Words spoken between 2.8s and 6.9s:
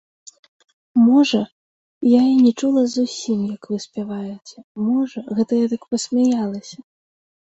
зусім, як вы спяваеце, можа, гэта я так, пасмяялася.